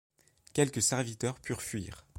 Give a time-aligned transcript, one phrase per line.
[0.53, 2.07] Quelques serviteurs purent fuir.